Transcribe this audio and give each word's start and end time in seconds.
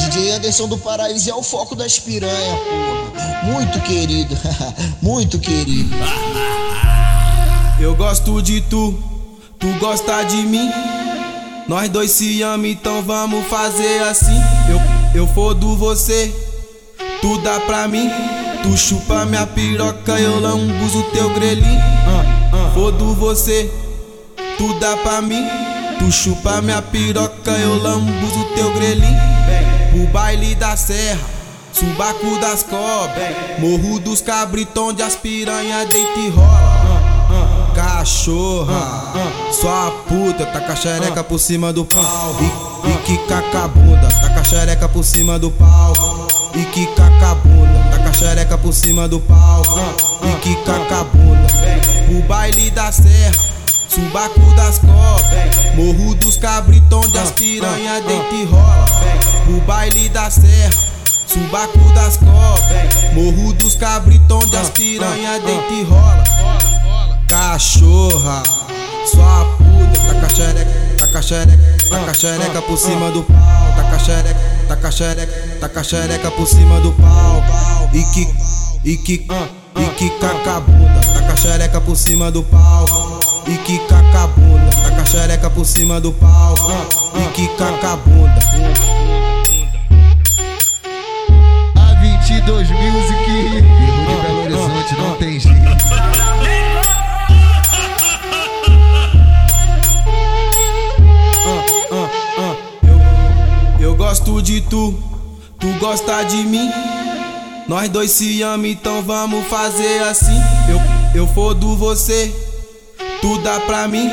DJ 0.00 0.30
Anderson 0.30 0.66
do 0.66 0.78
Paraíso 0.78 1.28
é 1.28 1.34
o 1.34 1.42
foco 1.42 1.76
das 1.76 1.98
piranha, 1.98 2.56
porra. 2.56 3.42
Muito 3.44 3.80
querido, 3.80 4.34
muito 5.02 5.38
querido. 5.38 5.94
Eu 7.78 7.94
gosto 7.94 8.40
de 8.40 8.62
tu, 8.62 8.98
tu 9.58 9.66
gosta 9.78 10.22
de 10.22 10.36
mim. 10.36 10.70
Nós 11.68 11.90
dois 11.90 12.12
se 12.12 12.42
amamos, 12.42 12.70
então 12.70 13.02
vamos 13.02 13.46
fazer 13.48 14.02
assim. 14.04 14.40
Eu, 14.70 15.20
eu 15.20 15.26
fodo 15.26 15.76
você, 15.76 16.34
tu 17.20 17.36
dá 17.42 17.60
pra 17.60 17.86
mim. 17.86 18.10
Tu 18.62 18.76
chupa 18.78 19.26
minha 19.26 19.46
piroca, 19.46 20.18
eu 20.18 20.40
lambuzo 20.40 21.02
teu 21.12 21.28
grelhinho. 21.34 21.78
Uh, 21.78 22.56
uh. 22.56 22.74
Fodo 22.74 23.14
você, 23.14 23.70
tu 24.56 24.72
dá 24.80 24.96
pra 24.96 25.20
mim. 25.20 25.46
Tu 25.98 26.10
chupa 26.10 26.62
minha 26.62 26.80
piroca, 26.80 27.50
eu 27.50 27.82
lambuzo 27.82 28.44
teu 28.54 28.72
grelhinho. 28.72 29.39
O 29.92 30.06
baile 30.12 30.54
da 30.54 30.76
serra, 30.76 31.20
subaco 31.72 32.38
das 32.40 32.62
cobras. 32.62 33.58
Morro 33.58 33.98
dos 33.98 34.20
cabritão 34.20 34.88
onde 34.88 35.02
as 35.02 35.16
piranha 35.16 35.84
deita 35.84 36.18
e 36.18 36.28
rola. 36.30 37.00
Uh, 37.28 37.74
cachorra, 37.74 39.12
sua 39.52 39.90
puta, 40.08 40.46
com 40.46 40.72
a 40.72 40.76
xereca 40.76 41.24
por 41.24 41.38
cima 41.38 41.72
do 41.72 41.84
pau. 41.84 42.36
E, 42.40 42.90
e 42.90 42.96
que 43.04 43.18
cacabunda, 43.26 44.08
com 44.32 44.40
a 44.40 44.44
xereca 44.44 44.88
por 44.88 45.04
cima 45.04 45.38
do 45.38 45.50
pau. 45.50 45.92
E 46.54 46.64
que 46.66 46.86
cacabunda, 46.94 47.98
com 47.98 48.08
a 48.08 48.12
xereca 48.12 48.58
por 48.58 48.72
cima 48.72 49.08
do 49.08 49.18
pau. 49.20 49.62
E 50.22 50.40
que 50.40 50.54
cacabunda, 50.64 51.48
o 52.16 52.22
baile 52.22 52.70
da 52.70 52.92
serra. 52.92 53.49
Subaco 53.90 54.54
das 54.54 54.78
cobras, 54.78 55.74
morro 55.74 56.14
dos 56.14 56.36
cabritão 56.36 57.00
onde 57.00 57.18
as 57.18 57.32
piranha 57.32 58.00
deita 58.00 58.34
e 58.36 58.44
rola. 58.44 58.84
O 59.48 59.60
baile 59.62 60.08
da 60.10 60.30
serra, 60.30 60.70
subaco 61.26 61.92
das 61.92 62.16
cobras, 62.16 63.12
morro 63.14 63.52
dos 63.54 63.74
cabritão 63.74 64.38
onde 64.38 64.56
as 64.56 64.70
piranha 64.70 65.40
deita 65.40 65.72
e 65.72 65.82
rola. 65.82 66.22
Cachorra, 67.26 68.44
sua 69.10 69.44
puta, 69.56 70.20
com 70.20 70.36
xereca, 70.36 71.06
com 71.12 71.22
xereca, 71.22 72.06
com 72.06 72.14
xereca 72.14 72.62
por 72.62 72.78
cima 72.78 73.10
do 73.10 73.24
pau. 73.24 73.36
Com 73.90 73.98
xereca, 73.98 74.76
com 74.76 74.92
xereca, 74.92 75.68
com 75.68 75.82
xereca 75.82 76.30
por 76.30 76.46
cima 76.46 76.80
do 76.80 76.92
pau. 76.92 77.42
E 77.92 78.04
que, 78.04 78.34
e 78.84 78.96
que, 78.98 79.26
e 80.00 80.08
que 80.08 80.10
cacabunda, 80.18 80.98
tá 81.12 81.22
com 81.28 81.36
xereca 81.36 81.78
por 81.78 81.94
cima 81.94 82.30
do 82.30 82.42
pau. 82.42 82.86
E 83.46 83.54
que 83.58 83.78
cacabunda, 83.80 84.70
tá 84.82 84.90
com 84.92 85.04
xereca 85.04 85.50
por 85.50 85.66
cima 85.66 86.00
do 86.00 86.10
pau. 86.10 86.54
E 87.16 87.32
que 87.32 87.46
cacabunda. 87.48 88.40
A 91.76 91.94
22 92.00 92.70
Music, 92.70 93.30
Erro 93.30 94.16
de 94.16 94.48
Belo 94.48 94.64
Horizonte, 94.64 94.94
não 94.96 95.16
tem 95.16 95.38
jeito. 95.38 95.60
Eu 103.78 103.94
gosto 103.96 104.40
de 104.40 104.62
tu, 104.62 104.94
tu 105.58 105.66
gosta 105.78 106.22
de 106.22 106.36
mim. 106.36 106.70
Nós 107.70 107.88
dois 107.88 108.10
se 108.10 108.42
amamos, 108.42 108.68
então 108.68 109.00
vamos 109.00 109.46
fazer 109.46 110.02
assim. 110.02 110.42
Eu, 110.68 111.20
eu 111.20 111.26
fodo 111.28 111.76
você, 111.76 112.34
tu 113.20 113.38
dá 113.42 113.60
pra 113.60 113.86
mim. 113.86 114.10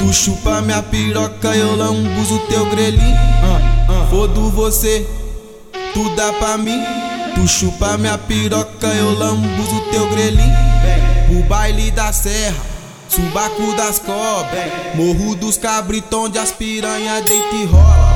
Tu 0.00 0.12
chupa 0.12 0.60
minha 0.60 0.82
piroca, 0.82 1.54
eu 1.54 1.76
lambuzo 1.76 2.36
teu 2.48 2.66
grelhinho. 2.66 3.16
Fodo 4.10 4.50
você, 4.50 5.06
tu 5.94 6.16
dá 6.16 6.32
pra 6.32 6.58
mim. 6.58 6.82
Tu 7.36 7.46
chupa 7.46 7.96
minha 7.96 8.18
piroca, 8.18 8.88
eu 8.88 9.16
lambuzo 9.16 9.80
teu 9.92 10.10
grelhinho. 10.10 10.56
O 11.30 11.44
baile 11.44 11.92
da 11.92 12.12
serra, 12.12 12.60
subaco 13.08 13.72
das 13.76 14.00
cobras. 14.00 14.96
Morro 14.96 15.36
dos 15.36 15.56
cabritão 15.56 16.24
onde 16.24 16.40
as 16.40 16.50
piranha 16.50 17.22
deita 17.22 17.54
e 17.54 17.66
rola. 17.66 18.15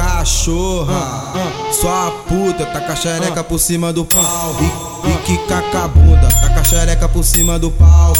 Cachorra, 0.00 1.30
sua 1.78 2.10
puta, 2.26 2.64
tá 2.64 2.80
com 2.80 2.90
a 2.90 2.96
xereca 2.96 3.44
por 3.44 3.58
cima 3.58 3.92
do 3.92 4.02
pau. 4.02 4.56
E, 4.58 5.10
e 5.10 5.16
que 5.18 5.36
cacabunda, 5.46 6.26
tá 6.40 6.48
com 6.48 6.58
a 6.58 6.64
xereca 6.64 7.06
por 7.06 7.22
cima 7.22 7.58
do 7.58 7.70
pau. 7.70 8.14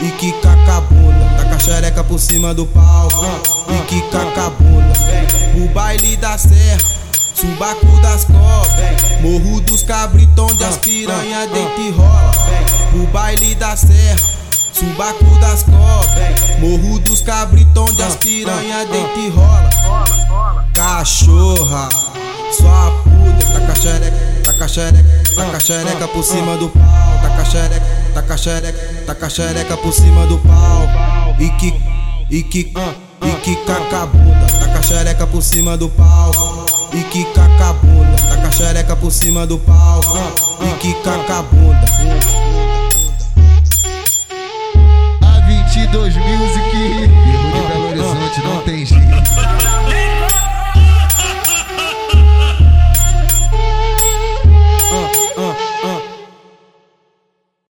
E 0.00 0.08
que 0.12 0.30
cacabunda, 0.34 1.24
tá 1.36 1.44
com 1.46 1.54
a 1.56 1.58
xereca 1.58 2.04
por 2.04 2.20
cima 2.20 2.54
do 2.54 2.64
pau. 2.66 3.08
E 3.68 3.86
que 3.86 4.00
cacabunda, 4.02 4.92
o 5.56 5.68
baile 5.74 6.16
da 6.16 6.38
serra, 6.38 6.78
subaco 7.34 8.00
das 8.00 8.24
cobras. 8.24 9.20
Morro 9.20 9.60
dos 9.62 9.82
cabritão 9.82 10.46
onde 10.46 10.62
as 10.62 10.76
piranha 10.76 11.44
deita 11.48 11.80
e 11.80 11.90
rola. 11.90 12.30
O 12.94 13.06
baile 13.08 13.52
da 13.56 13.74
serra, 13.74 14.16
subaco 14.72 15.24
das 15.40 15.64
cobras. 15.64 16.60
Morro 16.60 17.00
dos 17.00 17.20
cabritão 17.20 17.84
onde 17.84 18.00
as 18.00 18.14
piranha 18.14 18.86
deita 18.86 19.18
e 19.18 19.28
rola. 19.30 19.76
Cachorra, 21.06 21.88
puta, 23.04 23.52
tá 23.52 23.60
com 23.60 23.70
a 23.70 23.74
xereca, 23.76 24.16
tá 24.42 24.52
com 24.52 24.64
a 24.64 24.66
xereca, 24.66 25.08
tá 25.36 25.44
com 25.44 25.56
a 25.56 25.60
xereca 25.60 26.08
por 26.08 26.24
cima 26.24 26.56
do 26.56 26.68
pau. 26.68 26.82
Tá 27.22 27.28
com 27.30 27.42
a 27.42 27.44
xereca, 27.44 27.86
tá 28.12 28.22
com 28.22 28.32
a 28.32 28.36
xereca, 28.36 29.04
tá 29.06 29.14
com 29.14 29.24
a 29.24 29.28
xereca 29.28 29.76
por 29.76 29.92
cima 29.92 30.26
do 30.26 30.38
pau. 30.38 31.36
E 31.38 31.48
que, 31.50 31.80
e 32.28 32.42
que, 32.42 32.72
e 33.22 33.36
que 33.44 33.56
cacabunda, 33.64 34.46
tá 34.58 34.66
com 34.66 34.78
a 34.78 34.82
xereca 34.82 35.26
por 35.28 35.42
cima 35.44 35.76
do 35.76 35.88
pau. 35.90 36.32
E 36.92 37.04
que 37.04 37.24
cacabunda, 37.26 38.16
tá 38.28 38.36
com 38.38 38.48
a 38.48 38.50
xereca 38.50 38.96
por 38.96 39.12
cima 39.12 39.46
do 39.46 39.58
pau. 39.58 40.00
E 40.60 40.76
que 40.80 40.92
cacabunda. 41.04 41.86
A 45.22 45.46
22 45.46 46.16
Music, 46.16 46.45